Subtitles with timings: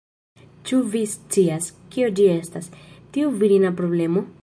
[0.69, 2.73] Ĉu vi scias, kio ĝi estas,
[3.15, 4.31] tiu virina problemo?